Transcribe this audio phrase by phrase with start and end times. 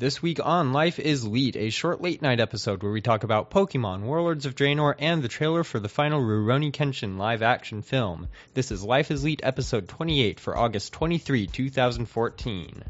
[0.00, 3.50] This week on Life is Leet, a short late night episode where we talk about
[3.50, 8.28] Pokemon, Warlords of Draenor, and the trailer for the final Rurouni Kenshin live action film.
[8.54, 12.84] This is Life is Leet episode 28 for August 23, 2014.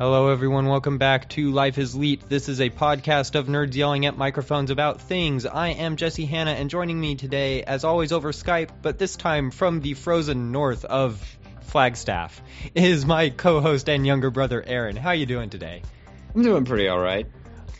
[0.00, 0.64] Hello, everyone.
[0.64, 2.26] Welcome back to Life is Leet.
[2.26, 5.44] This is a podcast of nerds yelling at microphones about things.
[5.44, 9.50] I am Jesse Hanna, and joining me today, as always, over Skype, but this time
[9.50, 11.22] from the frozen north of
[11.64, 12.40] Flagstaff,
[12.74, 14.96] is my co-host and younger brother Aaron.
[14.96, 15.82] How are you doing today?
[16.34, 17.26] I'm doing pretty all right.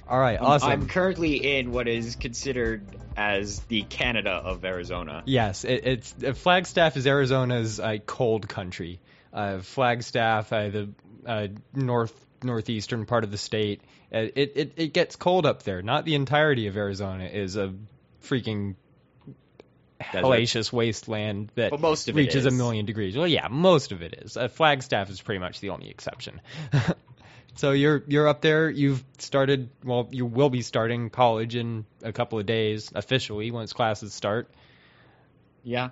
[0.06, 0.70] All right, awesome.
[0.70, 2.84] I'm currently in what is considered
[3.16, 5.22] as the Canada of Arizona.
[5.24, 9.00] Yes, it, it's uh, Flagstaff is Arizona's uh, cold country.
[9.32, 10.90] Uh, Flagstaff, uh, the
[11.26, 15.82] uh, north northeastern part of the state, uh, it, it it gets cold up there.
[15.82, 17.74] Not the entirety of Arizona is a
[18.22, 18.76] freaking
[20.00, 23.16] hellacious wasteland that But most of reaches a million degrees.
[23.16, 24.36] Well, yeah, most of it is.
[24.36, 26.40] Uh, Flagstaff is pretty much the only exception.
[27.54, 28.70] so you're you're up there.
[28.70, 29.68] You've started.
[29.84, 34.50] Well, you will be starting college in a couple of days officially once classes start.
[35.62, 35.90] Yeah.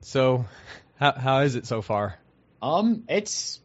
[0.00, 0.46] So,
[0.96, 2.18] how how is it so far?
[2.62, 3.60] Um, it's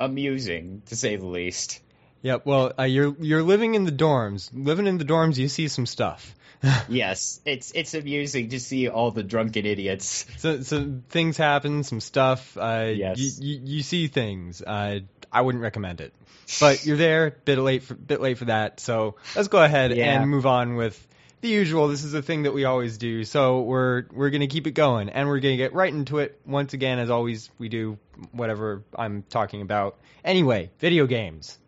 [0.00, 1.80] amusing to say the least.
[2.22, 2.46] Yep.
[2.46, 4.50] Well, uh, you're you're living in the dorms.
[4.52, 6.34] Living in the dorms, you see some stuff.
[6.88, 10.26] Yes, it's it's amusing to see all the drunken idiots.
[10.38, 12.56] so, so things happen, some stuff.
[12.56, 13.18] Uh, Yes.
[13.18, 14.62] You, you, you see things.
[14.62, 15.00] Uh,
[15.32, 16.12] I wouldn't recommend it,
[16.60, 17.30] but you're there.
[17.44, 18.78] Bit late for bit late for that.
[18.78, 20.20] So let's go ahead Yeah.
[20.20, 20.94] and move on with
[21.42, 21.88] the usual.
[21.88, 23.24] This is a thing that we always do.
[23.24, 26.72] So we're we're gonna keep it going, and we're gonna get right into it once
[26.72, 27.98] again, as always we do.
[28.30, 29.98] Whatever I'm talking about.
[30.24, 31.58] Anyway, video games.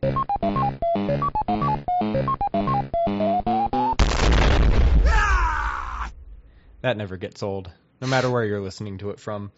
[6.82, 9.50] That never gets old, no matter where you're listening to it from.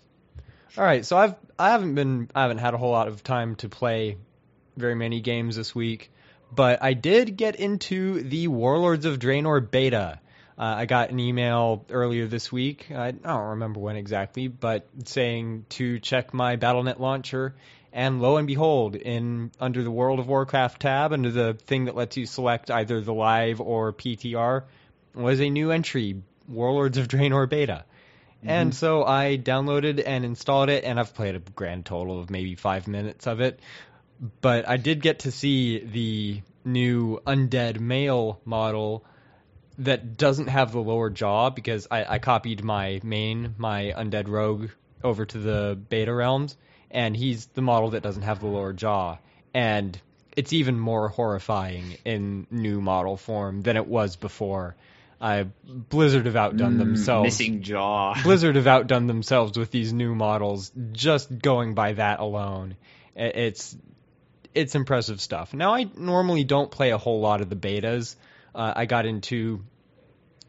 [0.79, 3.57] All right, so I've I haven't been I haven't had a whole lot of time
[3.57, 4.17] to play
[4.77, 6.11] very many games this week,
[6.55, 10.21] but I did get into the Warlords of Draenor beta.
[10.59, 12.91] Uh, I got an email earlier this week.
[12.91, 17.55] I don't remember when exactly, but saying to check my BattleNet launcher,
[17.93, 21.95] and lo and behold, in under the World of Warcraft tab, under the thing that
[21.95, 24.63] lets you select either the live or PTR,
[25.15, 27.85] was a new entry, Warlords of Draenor beta.
[28.49, 32.55] And so I downloaded and installed it, and I've played a grand total of maybe
[32.55, 33.59] five minutes of it.
[34.41, 39.05] But I did get to see the new undead male model
[39.79, 44.71] that doesn't have the lower jaw because I, I copied my main, my undead rogue,
[45.05, 46.57] over to the beta realms,
[46.91, 49.19] and he's the model that doesn't have the lower jaw.
[49.53, 50.01] And
[50.37, 54.77] it's even more horrifying in new model form than it was before.
[55.19, 57.25] I Blizzard have outdone mm, themselves.
[57.27, 58.15] Missing jaw.
[58.23, 62.77] Blizzard have outdone themselves with these new models just going by that alone.
[63.15, 63.75] It's
[64.57, 65.53] it's impressive stuff.
[65.53, 68.17] Now I normally don't play a whole lot of the betas.
[68.55, 69.63] Uh, I got into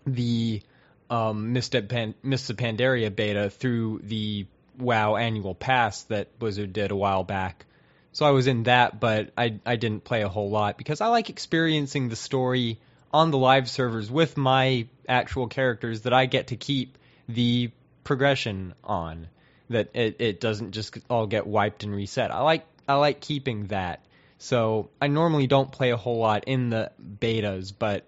[0.05, 0.61] the
[1.09, 2.15] um, of Pan-
[2.57, 4.45] Pandaria beta through the
[4.79, 7.65] WoW annual pass that Blizzard did a while back.
[8.13, 11.07] So I was in that, but I I didn't play a whole lot because I
[11.07, 12.79] like experiencing the story
[13.11, 16.97] on the live servers with my actual characters that I get to keep
[17.27, 17.71] the
[18.03, 19.27] progression on.
[19.69, 22.31] That it, it doesn't just all get wiped and reset.
[22.31, 24.03] I like I like keeping that.
[24.39, 28.05] So I normally don't play a whole lot in the betas, but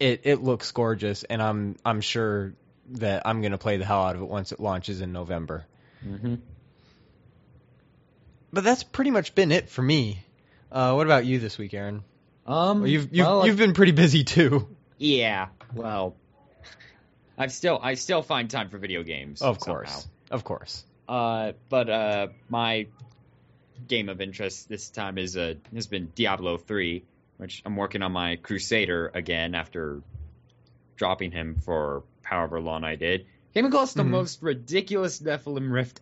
[0.00, 2.54] it it looks gorgeous, and I'm I'm sure
[2.92, 5.66] that I'm gonna play the hell out of it once it launches in November.
[6.02, 6.36] hmm
[8.52, 10.22] But that's pretty much been it for me.
[10.70, 12.02] Uh, what about you this week, Aaron?
[12.46, 14.68] Um, Well, you've you've, well, you've been pretty busy too.
[14.98, 15.48] yeah.
[15.74, 16.14] Well,
[17.36, 19.42] I've still I still find time for video games.
[19.42, 19.80] Of somehow.
[19.80, 20.84] course, of course.
[21.08, 22.86] Uh, but uh, my
[23.86, 27.04] game of interest this time is uh, has been Diablo three,
[27.36, 30.02] which I'm working on my Crusader again after
[30.96, 33.26] dropping him for however long I did.
[33.52, 34.10] Came across the Mhm.
[34.10, 36.00] most ridiculous Nephilim rift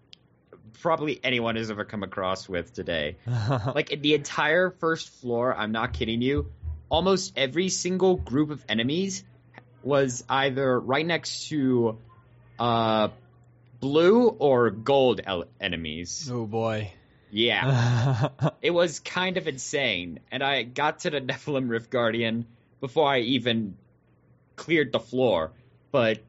[0.81, 3.17] probably anyone has ever come across with today.
[3.75, 6.51] Like the entire first floor, I'm not kidding you.
[6.89, 9.25] Almost every single group of enemies
[9.83, 11.99] was either right next to
[12.59, 13.09] uh
[13.81, 16.29] blue or gold el- enemies.
[16.33, 16.93] oh boy.
[17.33, 18.29] Yeah.
[18.63, 20.21] It was kind of insane.
[20.31, 22.47] And I got to the Nephilim Rift Guardian
[22.81, 23.77] before I even
[24.55, 25.51] cleared the floor.
[25.91, 26.21] But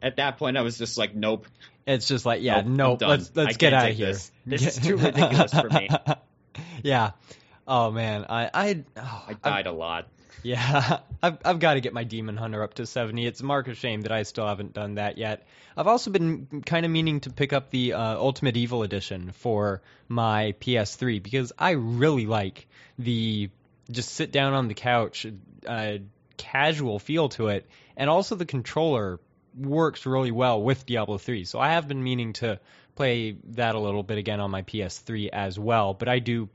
[0.00, 1.46] at that point, I was just like, nope.
[1.84, 3.08] It's just like, yeah, Nope, nope.
[3.08, 4.06] Let's let's I get out of here.
[4.06, 4.30] this.
[4.46, 5.88] This is too ridiculous for me.
[6.84, 7.12] yeah.
[7.66, 10.06] Oh man, I I oh, I died a lot.
[10.42, 13.26] Yeah, I've I've got to get my Demon Hunter up to 70.
[13.26, 15.46] It's a mark of shame that I still haven't done that yet.
[15.76, 19.82] I've also been kind of meaning to pick up the uh, Ultimate Evil Edition for
[20.08, 22.66] my PS3 because I really like
[22.98, 23.50] the
[23.90, 25.26] just sit down on the couch,
[25.66, 25.98] uh,
[26.36, 29.20] casual feel to it, and also the controller
[29.56, 31.44] works really well with Diablo 3.
[31.44, 32.58] So I have been meaning to
[32.94, 35.94] play that a little bit again on my PS3 as well.
[35.94, 36.48] But I do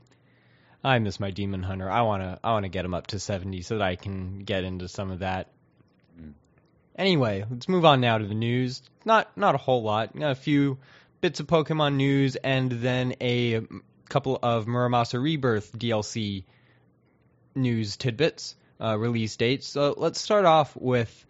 [0.82, 1.90] I miss my Demon Hunter.
[1.90, 4.88] I wanna I wanna get him up to seventy so that I can get into
[4.88, 5.48] some of that.
[6.20, 6.34] Mm.
[6.96, 8.82] Anyway, let's move on now to the news.
[9.04, 10.10] Not not a whole lot.
[10.20, 10.78] A few
[11.20, 13.62] bits of Pokemon news and then a
[14.08, 16.44] couple of Muramasa Rebirth DLC
[17.54, 19.66] news tidbits, uh, release dates.
[19.66, 21.26] So let's start off with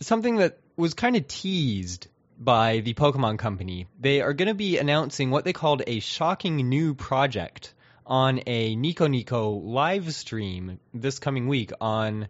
[0.00, 2.06] something that was kind of teased
[2.38, 3.86] by the Pokemon Company.
[3.98, 7.74] They are going to be announcing what they called a shocking new project
[8.06, 12.28] on a Nico Nico live stream this coming week on,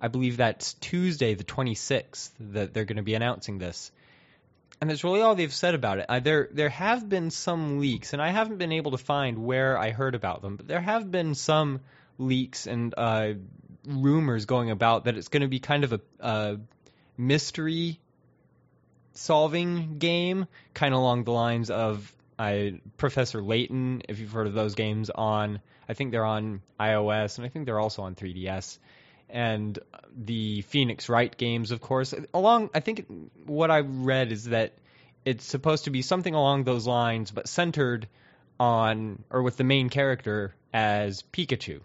[0.00, 3.92] I believe that's Tuesday, the 26th, that they're going to be announcing this.
[4.80, 6.06] And that's really all they've said about it.
[6.08, 9.76] Uh, there, there have been some leaks, and I haven't been able to find where
[9.76, 11.80] I heard about them, but there have been some
[12.16, 13.34] leaks and uh,
[13.86, 16.58] rumors going about that it's going to be kind of a, a
[17.18, 18.00] mystery
[19.12, 22.10] solving game, kind of along the lines of
[22.40, 27.36] I Professor Layton, if you've heard of those games on, I think they're on iOS
[27.36, 28.78] and I think they're also on 3DS.
[29.28, 29.78] And
[30.16, 32.14] the Phoenix Wright games, of course.
[32.32, 33.04] Along, I think
[33.44, 34.72] what I read is that
[35.24, 38.08] it's supposed to be something along those lines, but centered
[38.58, 41.80] on or with the main character as Pikachu.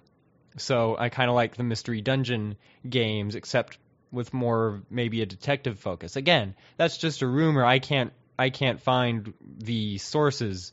[0.55, 2.55] So I kind of like the Mystery Dungeon
[2.89, 3.77] games, except
[4.09, 6.15] with more maybe a detective focus.
[6.15, 7.65] Again, that's just a rumor.
[7.65, 10.71] I can't I can't find the sources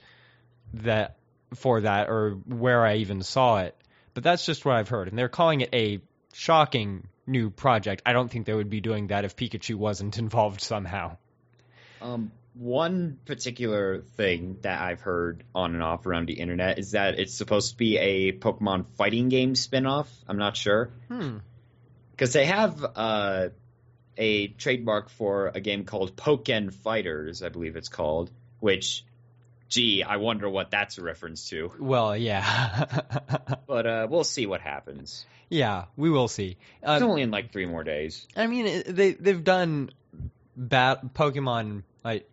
[0.74, 1.16] that
[1.54, 3.76] for that or where I even saw it.
[4.14, 6.00] But that's just what I've heard, and they're calling it a
[6.34, 8.02] shocking new project.
[8.04, 11.16] I don't think they would be doing that if Pikachu wasn't involved somehow.
[12.00, 17.18] Um, one particular thing that I've heard on and off around the internet is that
[17.18, 20.08] it's supposed to be a Pokemon fighting game spinoff.
[20.28, 20.90] I'm not sure.
[21.08, 21.38] Hmm.
[22.10, 23.48] Because they have uh,
[24.16, 28.30] a trademark for a game called Pokken Fighters, I believe it's called,
[28.60, 29.04] which,
[29.68, 31.72] gee, I wonder what that's a reference to.
[31.78, 32.84] Well, yeah.
[33.66, 35.24] but uh, we'll see what happens.
[35.48, 36.56] Yeah, we will see.
[36.86, 38.26] Uh, it's only in like three more days.
[38.34, 39.90] I mean, they they've done
[40.56, 42.28] bat Pokemon like.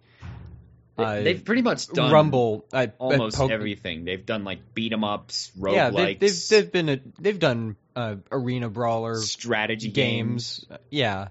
[0.98, 4.04] Uh, they've pretty much done Rumble, uh, almost po- everything.
[4.04, 5.74] They've done like beat 'em ups, roguelikes.
[5.74, 10.66] Yeah, they've, they've, they've been a, they've done uh, arena brawler strategy games.
[10.70, 10.80] games.
[10.90, 11.28] Yeah,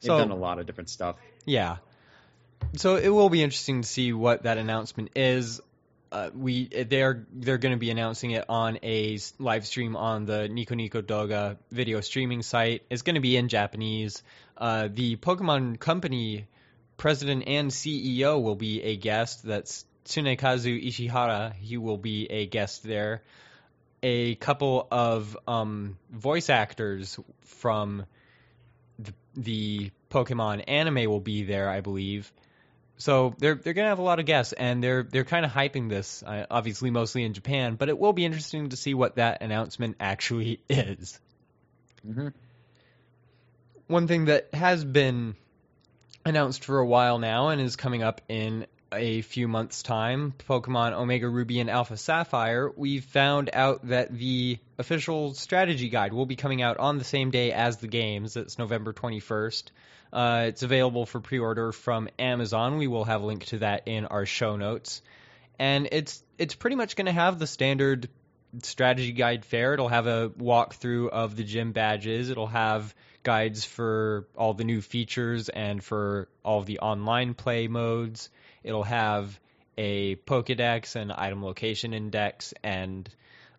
[0.00, 1.16] They've so, done a lot of different stuff.
[1.44, 1.76] Yeah.
[2.76, 5.60] So it will be interesting to see what that announcement is.
[6.12, 10.48] Uh, we they're they're going to be announcing it on a live stream on the
[10.48, 12.82] Nico Nico Doga video streaming site.
[12.90, 14.22] It's going to be in Japanese.
[14.56, 16.46] Uh, the Pokemon Company
[16.96, 19.44] president and CEO will be a guest.
[19.44, 21.54] That's Tsunekazu Ishihara.
[21.54, 23.22] He will be a guest there.
[24.02, 28.06] A couple of um, voice actors from
[29.36, 32.32] the, Pokemon anime will be there, I believe.
[32.98, 35.90] So they're they're gonna have a lot of guests, and they're they're kind of hyping
[35.90, 37.74] this, uh, obviously mostly in Japan.
[37.74, 41.20] But it will be interesting to see what that announcement actually is.
[42.06, 42.28] Mm-hmm.
[43.88, 45.36] One thing that has been
[46.24, 50.92] announced for a while now and is coming up in a few months' time, Pokemon
[50.92, 56.36] Omega Ruby and Alpha Sapphire, we found out that the official strategy guide will be
[56.36, 58.36] coming out on the same day as the games.
[58.36, 59.64] It's November 21st.
[60.12, 62.78] Uh, it's available for pre-order from Amazon.
[62.78, 65.02] We will have a link to that in our show notes.
[65.58, 68.08] And it's it's pretty much going to have the standard
[68.62, 69.74] strategy guide fare.
[69.74, 72.30] It'll have a walkthrough of the gym badges.
[72.30, 78.30] It'll have guides for all the new features and for all the online play modes.
[78.62, 79.38] It'll have
[79.78, 83.08] a Pokedex and item location index and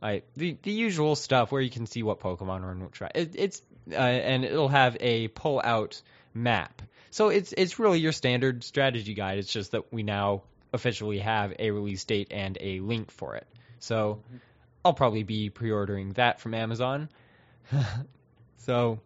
[0.02, 3.32] uh, the the usual stuff where you can see what Pokemon are in which it,
[3.36, 3.62] it's
[3.92, 6.02] uh, and it'll have a pull out
[6.34, 6.82] map.
[7.10, 9.40] So it's it's really your standard strategy guide.
[9.40, 13.48] It's just that we now officially have a release date and a link for it.
[13.80, 14.22] So
[14.84, 17.10] I'll probably be pre-ordering that from Amazon.
[18.58, 19.00] so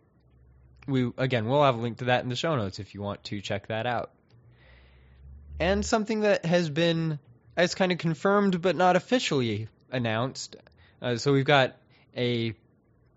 [0.88, 3.24] we again we'll have a link to that in the show notes if you want
[3.26, 4.12] to check that out
[5.60, 7.20] and something that has been
[7.56, 10.56] as kind of confirmed but not officially announced.
[11.02, 11.76] Uh, so we've got
[12.16, 12.54] a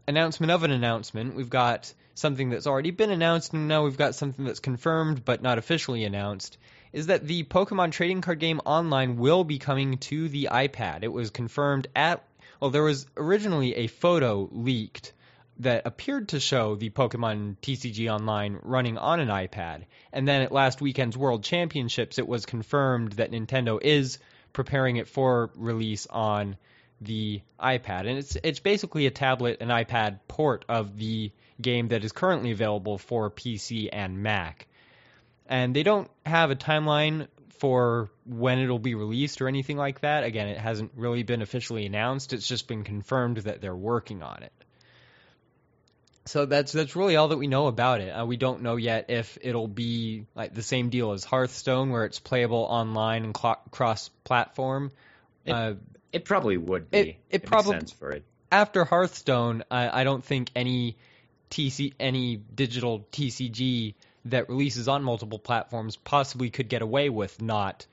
[0.07, 1.35] announcement of an announcement.
[1.35, 5.43] We've got something that's already been announced, and now we've got something that's confirmed but
[5.43, 6.59] not officially announced.
[6.93, 11.03] Is that the Pokemon trading card game online will be coming to the iPad?
[11.03, 12.23] It was confirmed at
[12.61, 15.13] well, there was originally a photo leaked
[15.59, 19.85] that appeared to show the Pokemon TCG Online running on an iPad.
[20.13, 24.19] And then at last weekend's World Championships, it was confirmed that Nintendo is
[24.53, 26.57] preparing it for release on
[27.01, 28.01] the iPad.
[28.01, 31.31] And it's it's basically a tablet and iPad port of the
[31.61, 34.67] game that is currently available for PC and Mac.
[35.47, 40.25] And they don't have a timeline for when it'll be released or anything like that.
[40.25, 42.33] Again, it hasn't really been officially announced.
[42.33, 44.53] It's just been confirmed that they're working on it.
[46.27, 48.11] So that's that's really all that we know about it.
[48.11, 52.07] Uh, we don't know yet if it'll be like the same deal as Hearthstone, where
[52.07, 54.91] it's playable online and cl- cross-platform.
[55.45, 55.75] It, uh,
[56.13, 56.99] it probably would be.
[56.99, 58.25] It, it probably makes sense for it.
[58.51, 60.97] After Hearthstone, I, I don't think any
[61.51, 63.95] TC any digital TCG
[64.27, 67.87] that releases on multiple platforms possibly could get away with not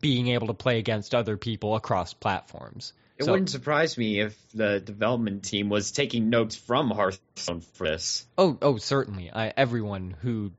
[0.00, 2.92] being able to play against other people across platforms.
[3.18, 7.88] It so, wouldn't surprise me if the development team was taking notes from Hearthstone for
[7.88, 8.26] this.
[8.38, 9.30] Oh, oh, certainly.
[9.30, 10.52] I, everyone who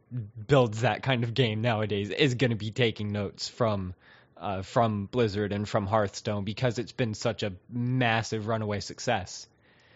[0.48, 3.96] builds that kind of game nowadays is going to be taking notes from
[4.38, 9.48] uh, from Blizzard and from Hearthstone because it's been such a massive runaway success.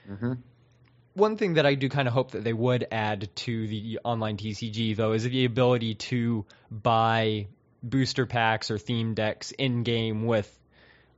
[0.10, 0.34] Mm-hmm.
[1.14, 4.38] One thing that I do kind of hope that they would add to the online
[4.38, 7.48] TCG though is the ability to buy
[7.84, 10.52] booster packs or theme decks in game with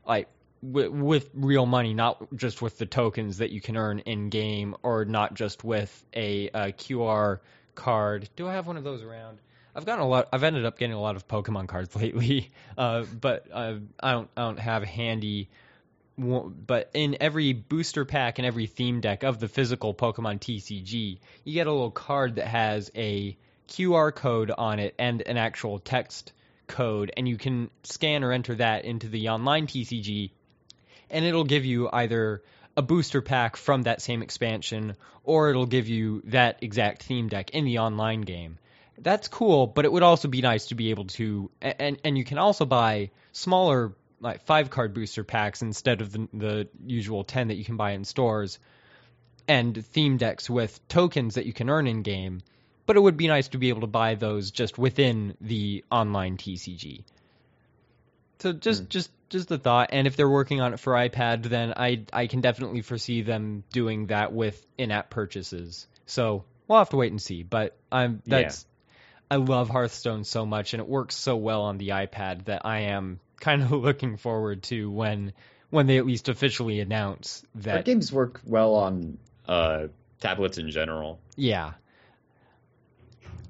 [0.08, 0.28] like
[0.62, 4.76] with, with real money, not just with the tokens that you can earn in game,
[4.84, 7.40] or not just with a, a, QR
[7.76, 8.30] card.
[8.36, 9.40] Do I have one of those around?
[9.76, 10.28] I've gotten a lot.
[10.34, 14.30] I've ended up getting a lot of Pokemon cards lately, uh, but uh, I don't.
[14.36, 15.50] I don't have handy.
[16.18, 21.54] But in every booster pack and every theme deck of the physical Pokemon TCG, you
[21.54, 23.38] get a little card that has a
[23.70, 26.34] QR code on it and an actual text
[26.68, 30.32] code, and you can scan or enter that into the online TCG
[31.10, 32.42] and it'll give you either
[32.78, 37.52] a booster pack from that same expansion or it'll give you that exact theme deck
[37.52, 38.58] in the online game.
[38.98, 42.26] That's cool, but it would also be nice to be able to and and you
[42.26, 47.50] can also buy smaller like 5 card booster packs instead of the the usual 10
[47.50, 48.60] that you can buy in stores
[49.48, 52.42] and theme decks with tokens that you can earn in game.
[52.86, 56.38] But it would be nice to be able to buy those just within the online
[56.38, 57.04] TCG.
[58.40, 58.90] So just mm.
[58.90, 59.90] just just a thought.
[59.92, 63.64] And if they're working on it for iPad, then I I can definitely foresee them
[63.72, 65.88] doing that with in-app purchases.
[66.06, 67.44] So we'll have to wait and see.
[67.44, 69.36] But I'm that's yeah.
[69.36, 72.80] I love Hearthstone so much, and it works so well on the iPad that I
[72.82, 75.34] am kind of looking forward to when
[75.70, 77.78] when they at least officially announce that.
[77.78, 79.18] Our games work well on
[79.48, 79.88] uh,
[80.20, 81.20] tablets in general.
[81.36, 81.74] Yeah.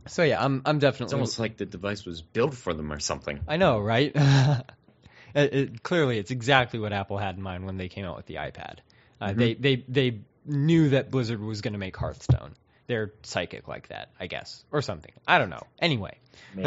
[0.08, 1.06] So yeah, I'm I'm definitely.
[1.06, 3.40] It's almost like the device was built for them or something.
[3.48, 4.16] I know, right?
[5.34, 8.26] It, it, clearly, it's exactly what Apple had in mind when they came out with
[8.26, 8.78] the iPad.
[9.22, 9.40] Uh, mm-hmm.
[9.40, 12.56] They they they knew that Blizzard was going to make Hearthstone.
[12.88, 15.12] They're psychic like that, I guess, or something.
[15.28, 15.62] I don't know.
[15.80, 16.18] Anyway,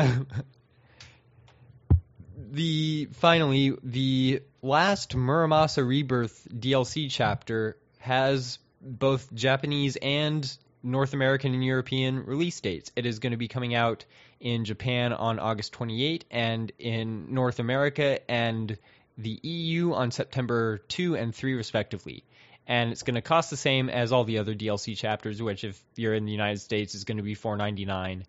[2.50, 11.64] the finally the last Muramasa Rebirth DLC chapter has both Japanese and North American and
[11.64, 12.90] European release dates.
[12.96, 14.04] It is going to be coming out
[14.42, 18.76] in Japan on August 28 and in North America and
[19.16, 22.24] the EU on September 2 and 3 respectively.
[22.66, 25.80] And it's going to cost the same as all the other DLC chapters, which if
[25.96, 28.24] you're in the United States is going to be 4.99.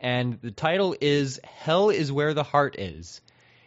[0.00, 3.20] And the title is Hell is Where the Heart Is.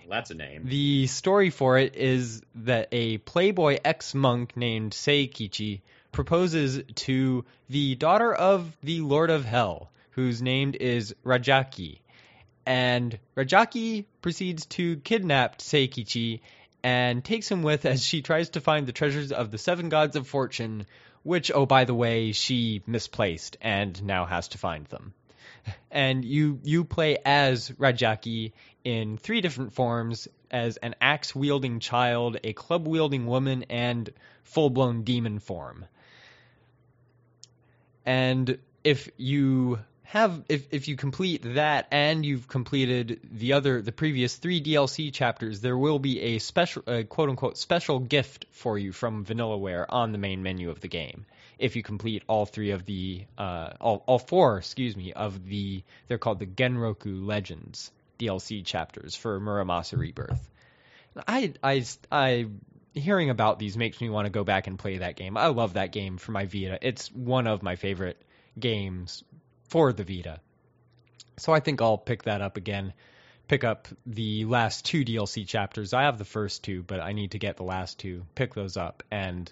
[0.10, 0.64] That's a name.
[0.66, 8.34] The story for it is that a playboy ex-monk named Seikichi proposes to the daughter
[8.34, 12.00] of the Lord of Hell, whose name is Rajaki.
[12.66, 16.40] And Rajaki proceeds to kidnap Seikichi
[16.82, 20.16] and takes him with as she tries to find the treasures of the seven gods
[20.16, 20.86] of fortune,
[21.24, 25.14] which, oh, by the way, she misplaced and now has to find them.
[25.92, 28.54] And you you play as Rajaki
[28.84, 34.10] in three different forms as an axe wielding child, a club wielding woman, and
[34.44, 35.86] full blown demon form.
[38.06, 43.92] And if you have if if you complete that and you've completed the other the
[43.92, 48.78] previous three DLC chapters, there will be a special a quote unquote special gift for
[48.78, 51.26] you from Vanillaware on the main menu of the game.
[51.58, 55.84] If you complete all three of the uh, all all four, excuse me, of the
[56.08, 60.50] they're called the Genroku Legends DLC chapters for Muramasa Rebirth.
[61.28, 62.48] I I I
[62.94, 65.36] hearing about these makes me want to go back and play that game.
[65.36, 66.78] I love that game for my Vita.
[66.82, 68.22] It's one of my favorite
[68.58, 69.24] games
[69.70, 70.40] for the Vita.
[71.38, 72.94] So I think I'll pick that up again.
[73.48, 75.94] Pick up the last two DLC chapters.
[75.94, 78.26] I have the first two, but I need to get the last two.
[78.34, 79.52] Pick those up and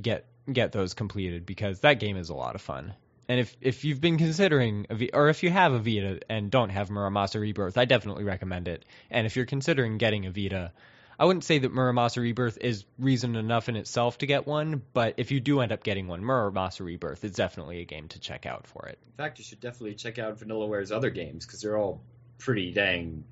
[0.00, 2.94] get get those completed because that game is a lot of fun.
[3.28, 6.50] And if if you've been considering a v- or if you have a Vita and
[6.50, 8.84] don't have Muramasa Rebirth, I definitely recommend it.
[9.10, 10.72] And if you're considering getting a Vita,
[11.18, 15.14] I wouldn't say that Muramasa Rebirth is reason enough in itself to get one, but
[15.16, 18.44] if you do end up getting one, Muramasa Rebirth is definitely a game to check
[18.44, 18.98] out for it.
[19.06, 22.02] In fact, you should definitely check out Vanillaware's other games because they're all
[22.38, 23.24] pretty dang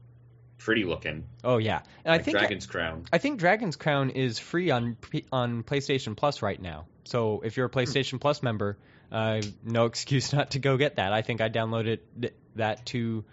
[0.59, 1.25] pretty looking.
[1.43, 3.05] Oh yeah, and like I think Dragon's Crown.
[3.13, 4.97] I think Dragon's Crown is free on
[5.31, 6.87] on PlayStation Plus right now.
[7.05, 8.79] So if you're a PlayStation Plus member,
[9.13, 11.13] uh, no excuse not to go get that.
[11.13, 12.01] I think I downloaded
[12.57, 13.25] that to,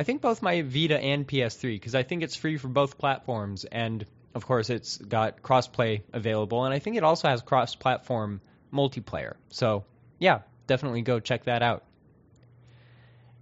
[0.00, 3.66] I think both my Vita and PS3 because I think it's free for both platforms,
[3.66, 8.40] and of course it's got crossplay available, and I think it also has cross-platform
[8.72, 9.34] multiplayer.
[9.50, 9.84] So
[10.18, 11.84] yeah, definitely go check that out.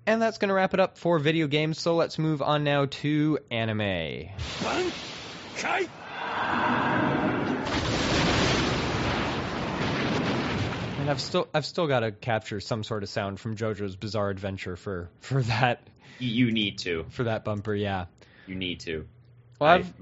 [0.05, 1.79] And that's going to wrap it up for video games.
[1.79, 4.31] So let's move on now to anime.
[11.09, 14.29] And I've still I've still got to capture some sort of sound from JoJo's Bizarre
[14.29, 15.81] Adventure for for that
[16.19, 17.07] You, need to.
[17.09, 17.75] for that bumper.
[17.75, 18.07] Yeah.
[18.47, 19.07] You need to.
[19.59, 19.93] Well, I- I've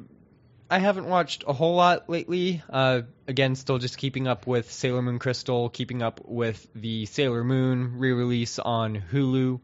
[0.69, 2.61] I haven't watched a whole lot lately.
[2.69, 7.45] Uh, again, still just keeping up with Sailor Moon Crystal, keeping up with the Sailor
[7.45, 9.61] Moon re-release on Hulu.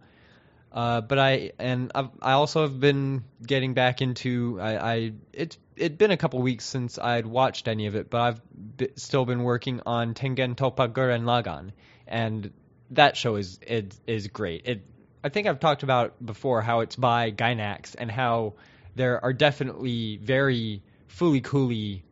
[0.71, 5.59] Uh, but I and I've, I also have been getting back into I, I it's
[5.83, 8.41] it'd been a couple weeks since I'd watched any of it, but I've
[8.77, 11.73] b- still been working on Tengen Toppa Gurren Lagann,
[12.07, 12.53] and
[12.93, 14.63] that show is is is great.
[14.67, 14.87] It
[15.25, 18.55] I think I've talked about before how it's by Gainax and how
[18.95, 22.05] there are definitely very Fooly Cooly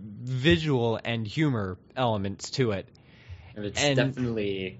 [0.00, 2.88] visual and humor elements to it.
[3.54, 4.78] And it's And- definitely,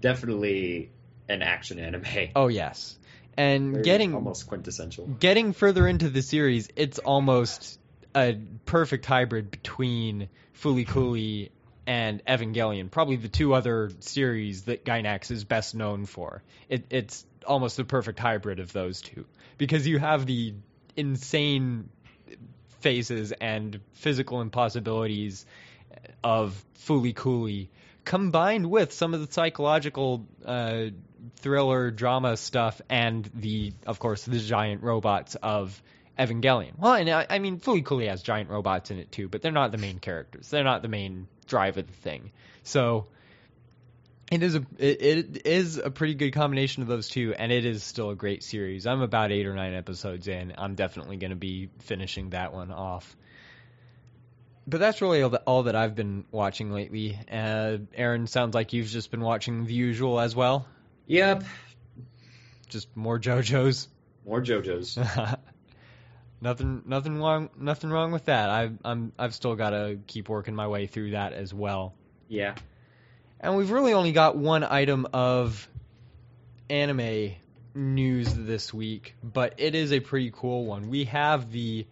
[0.00, 0.90] definitely
[1.28, 2.30] an action anime.
[2.36, 2.98] Oh yes,
[3.36, 5.06] and getting almost quintessential.
[5.06, 7.78] getting further into the series, it's almost
[8.14, 10.28] a perfect hybrid between
[10.60, 11.50] Fooly Cooly
[11.86, 16.42] and Evangelion, probably the two other series that Gainax is best known for.
[16.68, 19.26] It, it's almost the perfect hybrid of those two
[19.58, 20.54] because you have the
[20.96, 21.88] insane
[22.80, 25.44] phases and physical impossibilities
[26.22, 27.70] of Fooly Cooly
[28.04, 30.86] combined with some of the psychological uh,
[31.36, 35.80] thriller drama stuff and the, of course, the giant robots of
[36.18, 36.78] Evangelion.
[36.78, 39.52] Well, and I, I mean, Fooly Cooly has giant robots in it too, but they're
[39.52, 40.48] not the main characters.
[40.48, 42.30] They're not the main drive of the thing.
[42.62, 43.06] So
[44.30, 47.64] it is a it, it is a pretty good combination of those two, and it
[47.64, 48.86] is still a great series.
[48.86, 50.54] I'm about eight or nine episodes in.
[50.56, 53.16] I'm definitely going to be finishing that one off.
[54.66, 57.18] But that's really all that, all that I've been watching lately.
[57.30, 60.66] Uh, Aaron, sounds like you've just been watching the usual as well.
[61.06, 61.44] Yep.
[62.68, 63.88] Just more JoJo's.
[64.26, 64.98] More JoJo's.
[66.40, 68.50] nothing, nothing wrong, nothing wrong with that.
[68.50, 71.94] I, I'm, I've still got to keep working my way through that as well.
[72.28, 72.54] yeah.
[73.40, 75.68] And we've really only got one item of
[76.70, 77.32] anime
[77.74, 80.88] news this week, but it is a pretty cool one.
[80.88, 81.86] We have the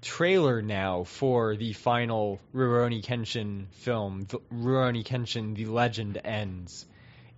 [0.00, 6.86] trailer now for the final Rurouni Kenshin film, the Rurouni Kenshin: The Legend Ends.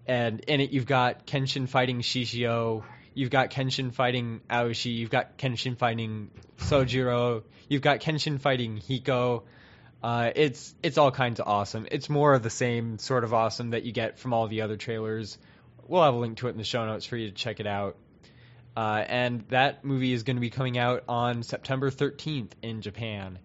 [0.07, 5.37] And in it, you've got Kenshin fighting Shishio, you've got Kenshin fighting Aoshi, you've got
[5.39, 9.43] Kenshin fighting Sojiro, you've got Kenshin fighting Hiko.
[10.03, 11.87] Uh, it's it's all kinds of awesome.
[11.91, 14.77] It's more of the same sort of awesome that you get from all the other
[14.77, 15.39] trailers.
[15.89, 17.67] We'll have a link to it in the show notes for you to check it
[17.67, 17.97] out.
[18.77, 23.39] Uh, and that movie is going to be coming out on September 13th in Japan.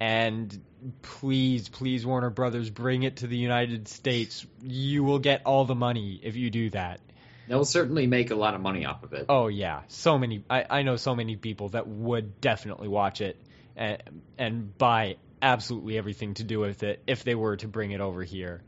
[0.00, 0.62] And
[1.02, 4.46] please, please, Warner Brothers, bring it to the United States.
[4.62, 7.00] You will get all the money if you do that.
[7.48, 9.26] They'll certainly make a lot of money off of it.
[9.28, 10.44] Oh yeah, so many.
[10.50, 13.40] I, I know so many people that would definitely watch it
[13.74, 14.02] and
[14.36, 18.22] and buy absolutely everything to do with it if they were to bring it over
[18.22, 18.62] here.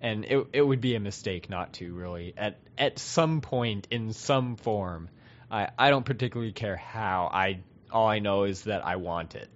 [0.00, 4.12] And it it would be a mistake not to really at at some point in
[4.12, 5.08] some form.
[5.50, 7.30] I I don't particularly care how.
[7.32, 9.48] I all I know is that I want it.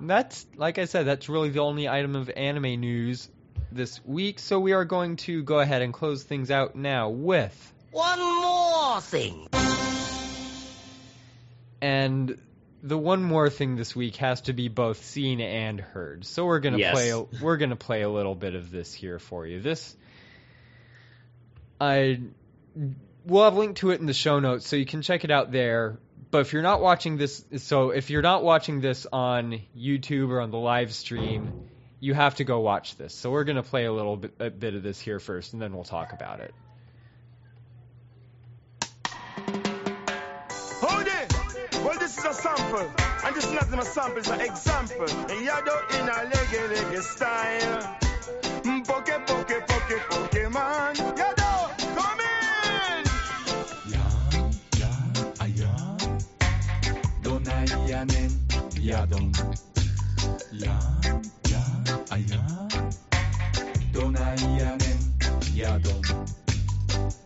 [0.00, 3.28] That's like I said, that's really the only item of anime news
[3.72, 4.38] this week.
[4.38, 9.00] So we are going to go ahead and close things out now with One more
[9.00, 9.46] thing.
[11.80, 12.38] and
[12.82, 16.24] the one more thing this week has to be both seen and heard.
[16.24, 16.92] So we're gonna Yes.
[16.92, 17.26] play.
[17.42, 19.60] We're gonna play a little bit of this here for you.
[19.60, 19.94] This,
[21.80, 22.20] I,
[23.26, 25.30] we'll have a link to it in the show notes, so you can check it
[25.30, 25.98] out there.
[26.30, 30.40] But if you're not watching this, so if you're not watching this on YouTube or
[30.40, 33.14] on the live stream, you have to go watch this.
[33.14, 35.74] So we're gonna play a little bit, a bit of this here first, and then
[35.74, 36.54] we'll talk about it.
[40.80, 41.84] Hold it!
[41.84, 42.92] Well, this is a sample.
[43.24, 45.10] And just not my sample, it's an example.
[45.10, 47.98] And you do in a leggy, leggy style.
[48.62, 51.39] Mm, Poke, poke, poke, Pokemon.
[58.04, 58.28] ないやね
[58.80, 58.84] ん。
[58.84, 59.32] やどん。
[60.58, 61.00] やん
[61.50, 61.60] や
[62.10, 62.24] あや。
[63.92, 64.86] どないやね
[65.52, 65.56] ん。
[65.56, 66.02] やどん。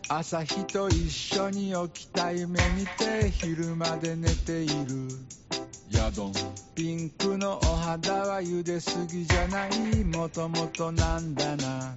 [0.09, 5.07] 朝日と一緒に起きた夢見て昼まで寝ている。
[5.91, 6.33] やどん。
[6.75, 10.03] ピンクのお肌は茹ですぎじゃない。
[10.03, 11.95] もともとなんだな。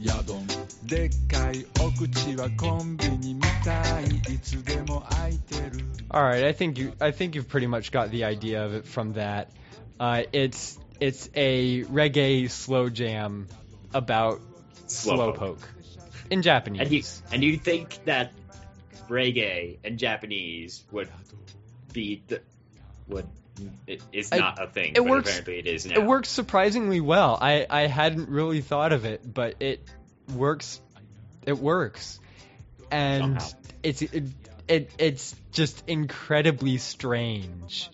[0.00, 0.46] やどん
[0.84, 8.86] でっかいお口はコンビニみたいいつでも開いてる All right, I think you I think you've pretty much got the idea of it
[8.86, 9.48] from that.
[9.98, 13.48] Uh, it's it's a reggae slow jam
[13.94, 14.40] about
[14.88, 15.36] Slowpoke.
[15.36, 15.58] slowpoke
[16.30, 16.80] in Japanese.
[16.80, 18.32] And you and you think that
[19.08, 21.08] reggae and Japanese would
[21.92, 22.40] be the
[23.08, 23.26] would
[23.87, 25.95] it is I- not a thing, it but works- apparently it is now.
[25.95, 27.37] It works surprisingly well.
[27.41, 29.81] I, I hadn't really thought of it, but it
[30.35, 30.79] works.
[31.45, 32.19] It works,
[32.91, 33.47] and Somehow.
[33.83, 34.23] it's it,
[34.67, 37.89] it it's just incredibly strange.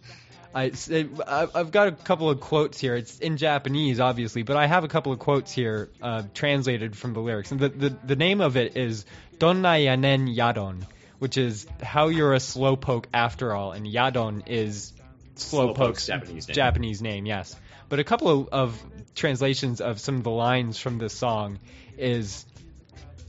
[0.56, 2.96] I, it's- it, I've got a couple of quotes here.
[2.96, 7.14] It's in Japanese, obviously, but I have a couple of quotes here uh, translated from
[7.14, 7.52] the lyrics.
[7.52, 9.06] And the, the, the name of it is
[9.40, 10.86] Donna Yanen Yadon,
[11.18, 13.72] which is how you're a slowpoke after all.
[13.72, 14.94] And Yadon is
[15.36, 16.56] Slowpoke's slowpoke's Japanese name.
[16.56, 17.56] Japanese name, yes.
[17.90, 18.84] But a couple of, of
[19.16, 21.60] translations of some of the lines from this song
[21.98, 22.46] is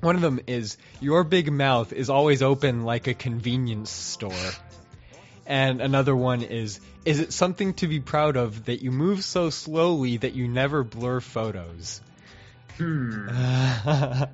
[0.01, 4.33] one of them is your big mouth is always open like a convenience store.
[5.47, 9.51] And another one is is it something to be proud of that you move so
[9.51, 12.01] slowly that you never blur photos?
[12.79, 13.29] Hmm.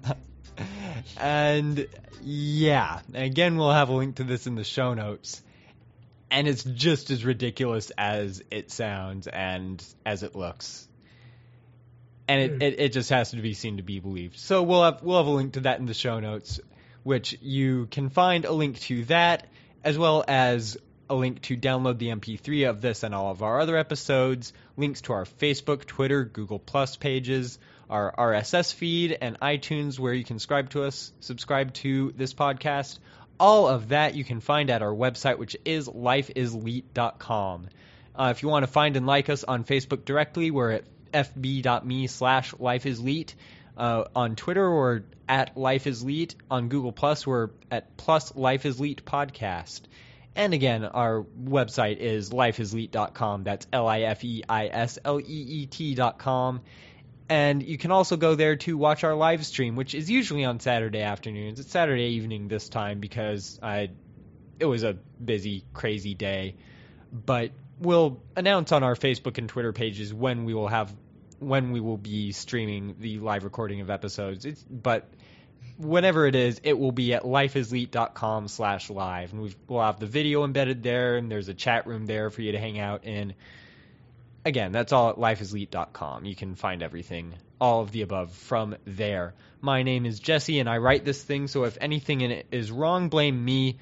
[1.18, 1.86] and
[2.22, 5.42] yeah, again we'll have a link to this in the show notes.
[6.30, 10.86] And it's just as ridiculous as it sounds and as it looks.
[12.28, 12.62] And it, hmm.
[12.62, 14.38] it, it just has to be seen to be believed.
[14.38, 16.60] So we'll have we'll have a link to that in the show notes,
[17.02, 19.48] which you can find a link to that
[19.82, 20.76] as well as
[21.08, 25.00] a link to download the MP3 of this and all of our other episodes, links
[25.02, 27.58] to our Facebook, Twitter, Google Plus pages,
[27.90, 33.00] our RSS feed, and iTunes where you can subscribe to us, subscribe to this podcast.
[33.40, 37.68] All of that you can find at our website, which is lifeisleet.com.
[38.14, 42.06] Uh, if you want to find and like us on Facebook directly, we're at fb.me
[42.06, 43.34] slash lifeisleet.
[43.76, 46.34] Uh, on Twitter, or at lifeisleet.
[46.50, 49.80] On Google Plus, we're at plus lifeisleet podcast.
[50.36, 53.44] And again, our website is lifeisleet.com.
[53.44, 53.88] That's L
[57.30, 60.58] And you can also go there to watch our live stream, which is usually on
[60.58, 61.60] Saturday afternoons.
[61.60, 63.90] It's Saturday evening this time because I,
[64.58, 66.56] it was a busy, crazy day.
[67.12, 70.92] But we'll announce on our Facebook and Twitter pages when we will have
[71.38, 74.44] when we will be streaming the live recording of episodes.
[74.44, 75.08] It's, but
[75.78, 79.32] whenever it is, it will be at lifeisleet.com slash live.
[79.32, 82.42] And we've, we'll have the video embedded there, and there's a chat room there for
[82.42, 83.34] you to hang out in.
[84.44, 86.24] Again, that's all at lifeisleet.com.
[86.24, 89.34] You can find everything, all of the above, from there.
[89.60, 92.72] My name is Jesse, and I write this thing, so if anything in it is
[92.72, 93.76] wrong, blame me.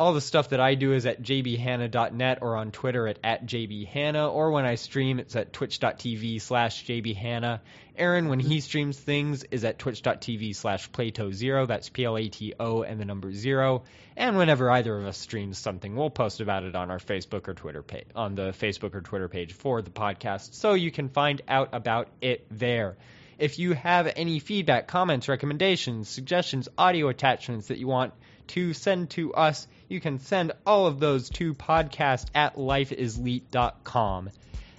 [0.00, 4.32] All the stuff that I do is at jbhanna.net or on Twitter at, at jbhanna,
[4.32, 7.60] or when I stream, it's at twitch.tv slash jbhanna.
[7.96, 13.32] Aaron, when he streams things, is at twitch.tv slash plato0, that's P-L-A-T-O and the number
[13.32, 13.84] zero.
[14.16, 17.54] And whenever either of us streams something, we'll post about it on our Facebook or
[17.54, 21.40] Twitter page, on the Facebook or Twitter page for the podcast, so you can find
[21.46, 22.96] out about it there.
[23.38, 28.12] If you have any feedback, comments, recommendations, suggestions, audio attachments that you want
[28.48, 34.30] to send to us, you can send all of those to podcast at lifeisleet.com.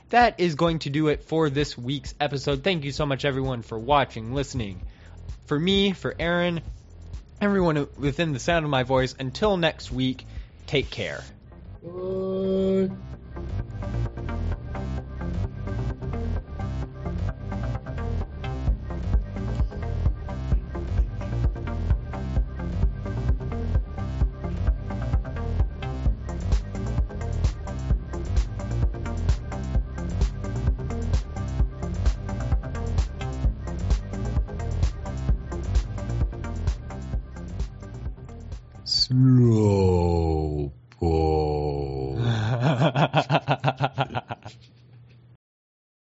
[0.09, 2.63] That is going to do it for this week's episode.
[2.63, 4.81] Thank you so much, everyone, for watching, listening.
[5.45, 6.61] For me, for Aaron,
[7.41, 10.25] everyone within the sound of my voice, until next week,
[10.67, 11.23] take care.
[11.81, 12.89] Slow.